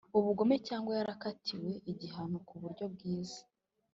[0.17, 3.41] ubugome cyangwa yarakatiwe igihano ku buryo bwiza